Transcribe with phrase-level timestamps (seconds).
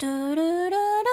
[0.00, 1.08] 嘟嘟嘟嘟！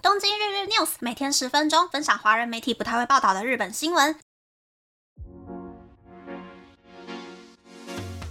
[0.00, 4.16] 东京日日 news 每天十分钟，分享华人媒体不太会报道的日本新闻。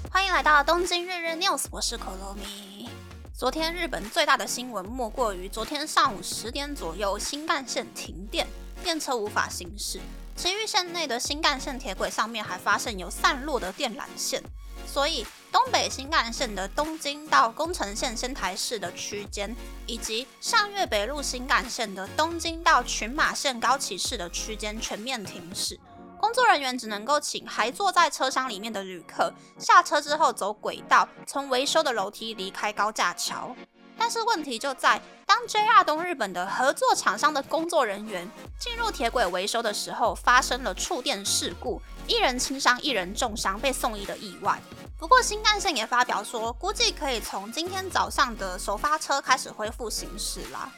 [0.10, 2.88] 欢迎来到东京日日 news，我是可乐米。
[3.34, 8.48] 昨天日本最大的新闻莫过于昨天上午十点左右，新干线停电，
[8.86, 10.00] 电车无法行驶。
[10.36, 14.44] 埼玉县内的新干线铁轨上面还发现有散落的电缆线。
[14.86, 19.56] 所以，东北新干线的东京到宫城县仙台市的区间，
[19.88, 25.80] 以及上越北陆新干线的东京到群马县高崎市的区间全面停驶。
[26.20, 33.56] 工作人员只能够请还坐在车厢里面的旅客下车之后走轨道，从维修的楼梯离开高架桥。
[33.98, 35.02] 但是问题就在，
[35.34, 38.30] 当 JR 东日本的合作厂商的工作人员
[38.60, 44.62] 进入铁轨维修的时候，发生了触电事故，一人轻伤，一人重伤，被送医的意外。
[45.00, 50.72] 不过新干线也发表说，估计可以从今天早上的首发车开始恢复行驶啦。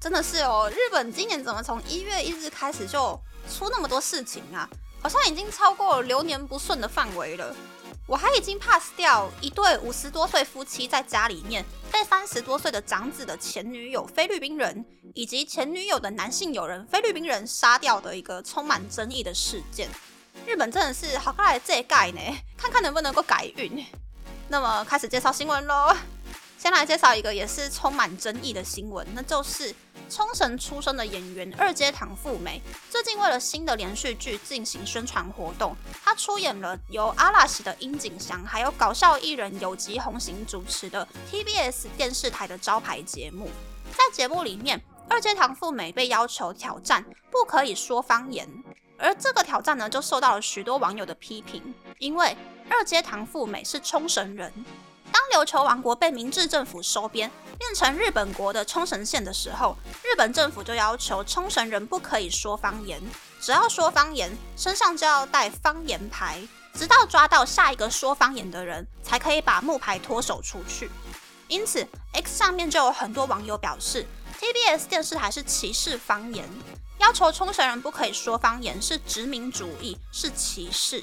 [0.00, 3.20] 真的是哦，日本今年怎么从一月一日开始就
[3.54, 4.66] 出那么多事情啊？
[5.02, 7.54] 好像已经超过流年不顺的范围了。
[8.10, 19.88] 我还已经 pass 掉一对五十多岁夫妻在家里面被三十多岁的长子的前女友菲律宾人以及前女友的男性友人菲律宾人杀掉的一个充满争议的事件。
[20.44, 22.20] 日本真的是好看来这盖呢，
[22.56, 23.86] 看看能不能够改运。
[24.48, 25.94] 那么开始介绍新闻喽，
[26.60, 29.74] 先来介绍一个也是充满争议的新闻，那就是
[30.10, 43.48] 冲绳出生的演员二阶堂富美，最近为了新的连续剧进行宣传活动，她出演了由阿拉西的樱井翔还有搞笑艺人有吉弘行主持的 TBS 电视台的招牌节目，
[43.92, 48.46] 在节目里面，二阶堂富美被要求挑战不可以说方言。
[48.98, 52.36] 而这个挑战呢，就受到了许多网友的批评，因为
[52.68, 54.52] 二阶堂富美是冲绳人。
[55.30, 63.00] 琉球王国被明治政府收编，变成日本国的冲绳县的时候，日本政府就要求冲绳人不可以说方言，
[63.40, 66.42] 只要说方言，身上就要带方言牌，
[66.74, 70.90] 直到抓到下一个说方言的人，才可以把木牌脱手出去。
[71.46, 74.06] 因此，X 上面就有很多网友表示
[74.40, 76.48] ，TBS 电视台是歧视方言。
[76.98, 81.02] 要求冲绳人不可以说方言是殖民主义，是歧视。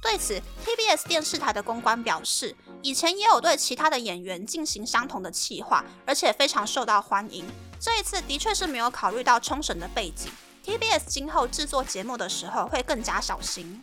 [0.00, 7.44] 对此，TBS 电视台的公关表示，以前也有对其他的演员进行相同的企划，而且非常受到欢迎。
[7.78, 10.30] 这一次的确是没有考虑到冲绳的背景
[10.66, 13.82] ，TBS 今后制作节目的时候会更加小心。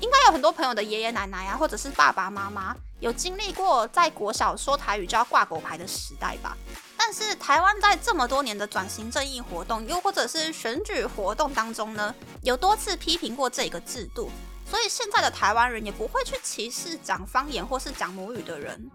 [0.00, 6.56] 应该有很多朋友的爷爷奶奶啊，或者是爸爸妈妈，有经历过在国小说台语就要挂狗牌的时代吧。
[6.96, 14.30] 但是台湾在这么多年的转型正义活动，又或者是选举活动当中呢，有多次批评过这个制度，
[14.70, 18.88] 所以现在的台湾人也不会去歧视讲方言或是讲母语的人。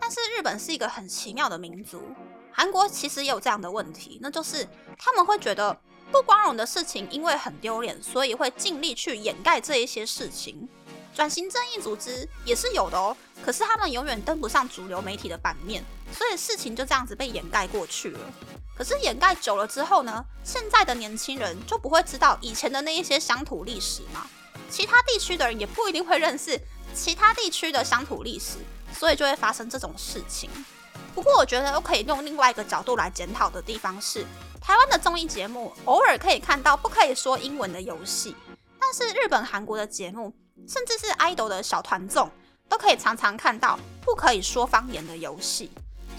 [0.00, 2.02] 但是日本是一个很奇妙的民族，
[2.52, 4.66] 韩国其实也有这样的问题，那就是
[4.98, 5.78] 他们会觉得
[6.10, 10.68] 不光荣的事情因为很丢脸，所以会尽力去掩盖这一些事情。
[11.14, 15.84] 转型正义组织也是有的哦，可是他们永远登不上主流媒体的版面。
[16.12, 18.20] 所以事情就这样子被掩盖过去了。
[18.80, 20.24] 可是掩盖久了之后呢？
[20.42, 24.26] 现在的年轻人就不会知道以前的那一些乡土历史吗？
[24.70, 26.58] 其他地区的人也不一定会认识
[26.94, 28.56] 其他地区的乡土历史，
[28.98, 30.48] 所以就会发生这种事情。
[31.14, 34.24] 不过我觉得我可以用另外一个角度来检讨的地方是，
[34.62, 38.34] 台湾的综艺节目偶尔可以看到不可以说英文的游戏，
[38.80, 40.32] 但是日本、韩国的节目，
[40.66, 42.30] 甚至是 idol 的小团综，
[42.66, 45.70] 都可以常常看到不可以说方言的游戏。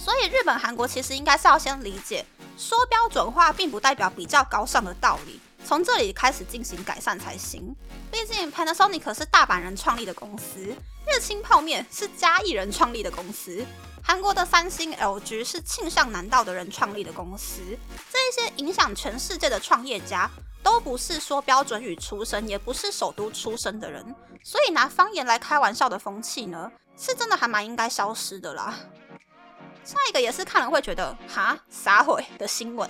[0.04, 2.26] 所以日本、韩国其实应该是要先理解，
[2.58, 7.76] 说标准化并不代表比较高尚的道理，从这里开始进行改善才行。
[8.12, 10.76] 毕竟 Panasonic 是大阪人创立的公司，
[11.06, 13.64] 日清泡面是嘉义人创立的公司，
[14.04, 17.62] 韩国的三星、LG 是庆尚南道的人创立的公司。
[18.12, 20.28] 这一些影响全世界的创业家，
[20.64, 24.04] 都不是说标准语出身，也不是首都出身的人，
[24.44, 28.76] 所以拿方言来开玩笑的风气呢，是真的还蛮应该消失的啦。
[29.84, 32.90] 下一个也是看了会觉得哈撒毁的新闻，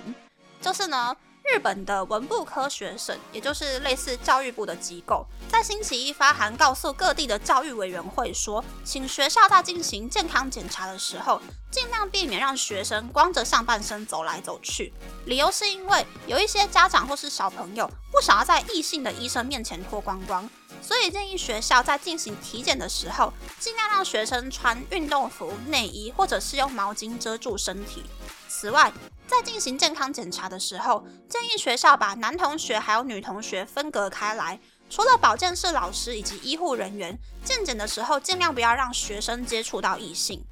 [0.60, 11.40] 就是呢，日本的文部科学省，也就是类似教育部的机构，在星期一发函告诉各地的教育委员会说，请学校在进行健康检查的时候，
[11.70, 14.92] 尽量避免让学生光着上半身走来走去。
[15.24, 20.48] 理由是因为有一些家长或是小朋友不想要在异性的医生面前脱光光。
[20.80, 28.04] 所以建议学校在进行体检的时候，尽量让学生穿运动服、内衣，或者是用毛巾遮住身体。
[28.48, 28.92] 此外，
[29.26, 34.60] 在进行健康检查的时候，建议学校把男同学还有女同学分隔开来。
[34.90, 40.44] 除了保健室老师以及医护人员，健检的时候尽量不要让学生接触到异性。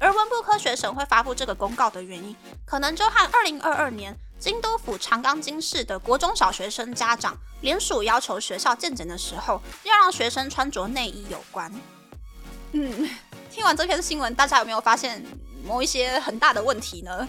[0.00, 2.34] 而文部科学省会发布这个公告的原因，
[2.66, 11.72] 可能就和2022年京都府长冈京市的国中小学生家长联署要求学校健检的时候，要让学生穿着内衣有关。
[12.72, 13.08] 嗯，
[13.50, 15.24] 听完这篇新闻，大家有没有发现
[15.64, 17.26] 某一些很大的问题呢？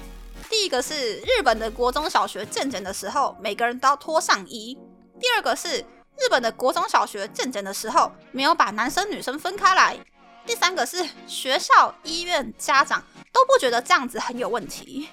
[0.49, 4.77] 第一个是日本的国中小学健检的时候，每个人都要脱上衣；
[5.17, 5.77] 第二个是
[6.17, 9.97] 日本的国中小学健检的时候，没有把男生女生分开来。
[10.45, 13.01] 第三个是学校、医院、家长
[13.31, 15.07] 都不觉得这样子很有问题。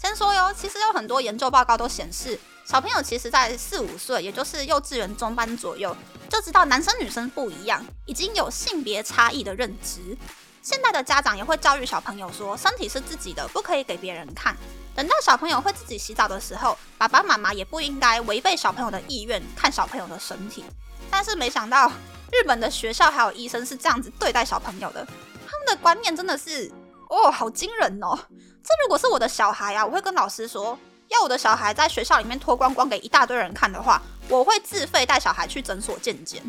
[0.00, 5.94] 先说哟，其实有很多研究报告都显示，小朋友其实在四五岁，也就是幼稚园中班左右，
[6.30, 10.16] 就知道男生女生不一样，已经有性别差异的认知。
[10.62, 14.56] 现在的家长也会教育小朋友说，身体是自己的，不可以给别人看。
[14.94, 20.64] 等到小朋友会自己洗澡的时候，爸爸妈妈也不应该违背小朋友的意愿看小朋友的身体。
[21.10, 21.92] 但是没想到。
[22.32, 25.04] 日本的学校还有医生是这样子对待小朋友的，
[25.48, 26.70] 他们的观念真的是
[27.08, 28.16] 哦，好惊人哦！
[28.62, 30.78] 这如果是我的小孩啊，我会跟老师说，
[31.08, 36.42] 要我的小孩在学校里面脱光光给一大堆人看的话，我会自费带小孩去诊所见检。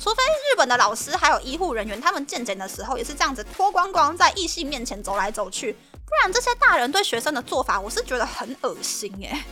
[0.00, 5.72] 除非日本的老师还有医护人员，他们见检的时候也是这样子脱光光在异性面前走来走去，
[6.04, 9.44] 不然这些大人对学生的做法，我是觉得很恶心诶。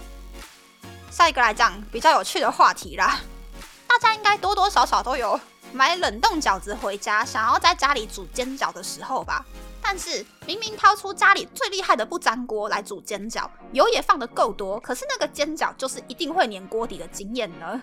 [1.11, 3.21] 下一个来讲比较有趣的话题啦，
[3.87, 5.39] 大家应该多多少少都有。
[5.75, 9.43] 买冷冻饺子回家，想要在家里煮煎饺的时候吧，
[9.83, 17.83] 但是明明掏出家里最厉害的不粘锅来煮煎饺，油也放得够多，可是那个煎饺就是一定会粘锅底的经验呢？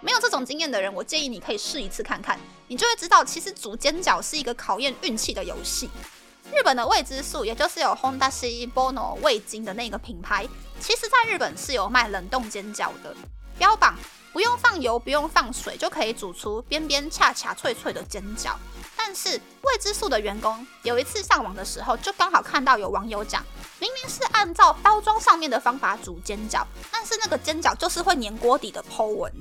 [0.00, 2.38] 没有这种经验的人，我建议你可以试一次看看，
[2.68, 5.88] 你就会知道，其实煮煎饺是一个考验运气的游戏。
[6.52, 10.46] 日本的味之素，也就是有 Honda C Bono 味精的那个品牌，
[10.80, 13.16] 其实在日本是有卖冷冻煎饺的，
[13.58, 13.96] 标榜。
[14.32, 18.52] 不用放油，不用放水，就可以煮出边边恰恰脆脆的煎饺。
[19.06, 23.40] 但是未知数的员工有一次上网的时候，就刚好看到有网友讲，
[23.78, 29.32] 明明是按照包装上面的方法煮煎饺，但是那个煎饺就是会粘锅底的剖纹。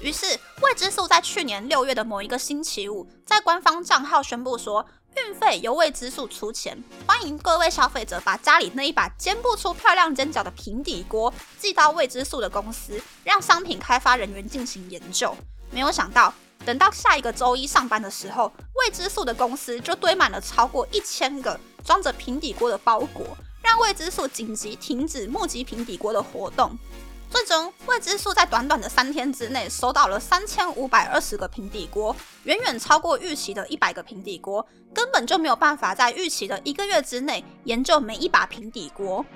[0.00, 0.24] 于是
[0.62, 4.86] 未知数在去年六月的某一个星期五，在官方账号宣布说。
[5.16, 15.36] 运费由未知数出钱，欢迎各位消费者把家里那一把煎不出漂亮煎饺的平底锅寄到未知数的公司，让商品开发人员进行研究。
[15.72, 16.32] 没有想到，
[16.70, 26.78] 等到下一个周一上班的时候，未知数的公司就堆满了超过一千个装着平底锅的包裹，让未知数紧急停止募集平底锅的活动。
[27.28, 32.14] 最终，未知数在短短的三天之内收到了三千五百二十个平底锅，
[32.44, 34.64] 远远超过预期的一百个平底锅，
[34.94, 39.26] 根本就没有办法在预期的一个月之内研究每一把平底锅。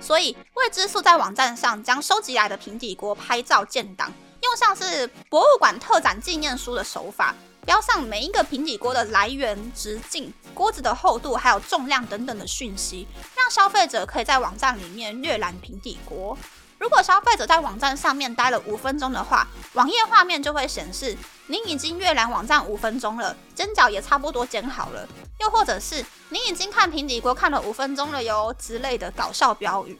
[0.00, 4.12] 所以，未知数在网站上将收集来的平底锅拍照建档，
[4.44, 16.36] 用像是博物馆特展纪念书的手法，标上每一个平底锅的来源、直径、锅子的厚度，还有重量等等的讯息，让消费者可以在网站里面阅览平底锅。
[16.78, 25.08] 如果消费者在网站上面待了五分钟的话，网页画面就会显示您已经阅览网站五分钟了，煎饺也差不多煎好了。
[25.40, 29.98] 又或者是您已经看平底锅看了五分钟了哟之类的搞笑标语。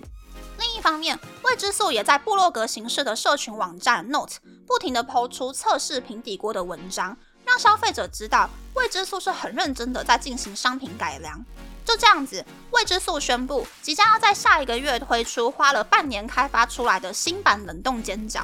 [0.59, 4.37] 另一方面，未知素也在部落格形式的社群网站 Note
[4.67, 11.45] 不停地抛出测试平底锅的文章，让消费者知道未知素是很认真的在进行商品改良。
[11.85, 18.43] 就这样子，未知素宣布即将要在下一个月推出花了半年开发出来的新版冷冻煎饺。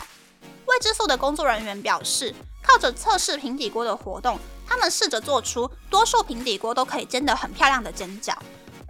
[0.67, 8.37] 未知素的工作人员表示，靠着测试平底锅的活动，他们试着做出多数平底锅都可以煎得很漂亮的煎饺。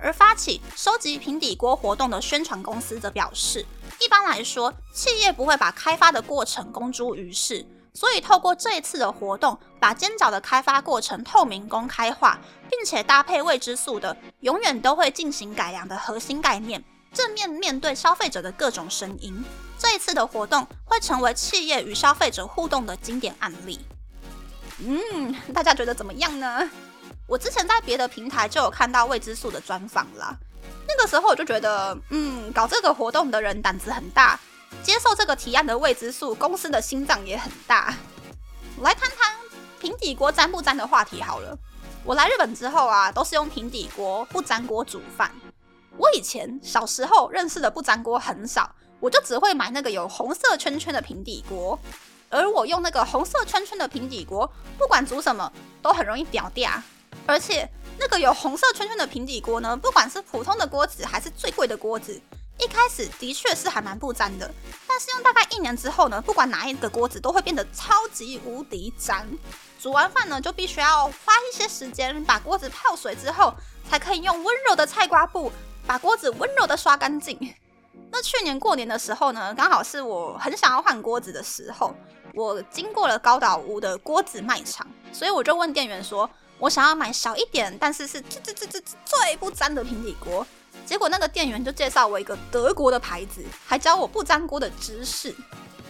[0.03, 3.65] 而发起收集平底锅活动的宣传公司则表示，
[4.01, 7.65] 一般来说，企业不会把开发的过程公诸于世。
[7.93, 12.39] 所以，透过这一次的活动，把煎饺的开发过程透明公开化，
[12.71, 19.45] 并且搭配未知数的永远都会进行改良的核心概念，正面面对消费者的各种声音。
[19.77, 23.81] 这一次的活动会成为企业与消费者互动的经典案例。
[24.79, 26.71] 嗯，大家觉得怎么样呢？
[27.31, 30.37] 我之前在别的平台就有看到未知数的专访啦，
[30.89, 34.39] 那个时候我就觉得，嗯，搞这个活动的人胆子很大。
[34.83, 37.95] 接受这个提案的未知数公司的心脏也很大。
[38.81, 39.33] 来谈谈
[39.79, 41.57] 平底锅粘不粘的话题好了。
[42.03, 45.31] 我来日本之后啊，都是用平底锅不粘锅煮饭。
[45.97, 51.79] 我以前小时候认识的不粘锅很少，我就只会买那个有红色圈圈的平底锅。
[52.29, 56.73] 而我用那个红色圈圈的平底锅，不管煮什么都很容易掉掉。
[57.27, 62.21] 而且那个有红色圈圈的平底锅呢，不管是普通的锅子还是最贵的锅子。
[62.59, 64.53] 一开始的确是还蛮不粘的，
[64.87, 69.27] 但是用大概一年之后呢，不管哪一个锅子都会变得超级无敌粘。
[69.81, 73.55] 煮完饭呢，就必须要花一些时间把锅子泡水之后，
[73.89, 75.51] 才可以用温柔的菜瓜布
[75.87, 77.39] 把锅子温柔的刷干净。
[78.13, 81.95] 那去年过年的时候呢，刚好是我很想要换锅子的时候，
[82.35, 86.29] 我经过了高岛屋的锅子卖场，所以我就问店员说，
[86.61, 90.47] 我想要买小一点，但是是最最最最最不粘的平底锅。
[90.85, 95.35] 结果那个店员就介绍我一个德国的牌子，还教我不粘锅的知识。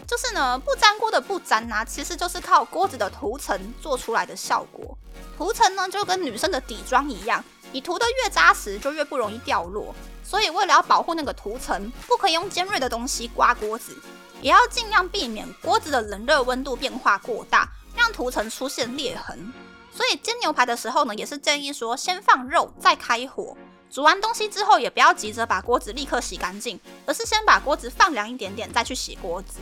[0.07, 4.97] 就是呢，不粘锅的不粘啊，其实就是靠锅子的涂层做出来的效果。
[5.37, 9.93] 涂层呢，就跟女生的底妆一样，你涂的越扎实，就越不容易掉落。
[10.23, 13.97] 所以为了要保护那个涂层，不可以用尖锐的东西刮锅子，
[14.41, 19.53] 也要尽量避免锅子的冷热温度变化过大，让涂层出现裂痕。
[19.93, 23.57] 所以煎牛排的时候呢，也是建议说先放肉再开火。
[23.91, 29.59] 煮完东西之后，也不要急着把锅子立刻洗干净，而是先把锅子放凉一点点，再去洗锅子。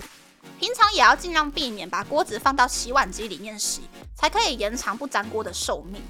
[0.60, 3.82] 平常也要尽量避免把锅子放到洗碗机里面洗，
[4.14, 6.02] 才可以延长不粘锅的寿命。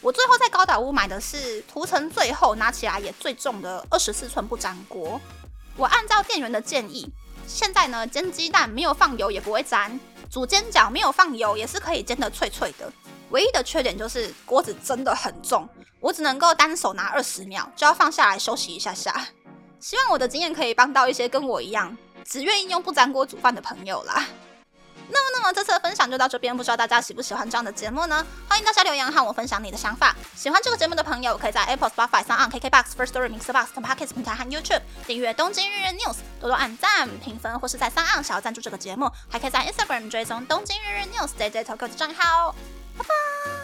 [0.00, 5.20] 我最后在高岛屋买的是涂层最厚、拿起来也最重的二十四寸不粘锅。
[5.76, 7.08] 我按照店员的建议，
[7.46, 12.92] 现在呢煎鸡蛋没有放油也不会粘，煮煎饺没有放油也是可以煎得脆脆的。
[13.30, 15.68] 唯一的缺点就是锅子真的很重。
[16.00, 19.26] 我只能够单手拿二十秒，就要放下来休息一下下。
[19.80, 24.26] 希望我的经验可以帮到一些跟我一样只愿意用不粘锅煮饭的朋友啦。
[25.12, 28.24] 那么，那么这次的分享就到这边，不知道大家喜不喜欢这样的节目呢？
[28.48, 30.14] 欢迎大家留言和我分享你的想法。
[30.36, 41.64] 喜欢这个节目的朋友，可以在 Apple、Spotify、上 on KKBox、First Story、Mixbox 等 Podcast 平台和 YouTube 订阅《东京日日 News》，多多按赞、评分，或是在上 on 想要赞助这个节目，还可以在 Instagram 追踪《东京日日 News》JJ
[41.64, 42.54] Tokyo 的账号。
[43.00, 43.59] 拜拜。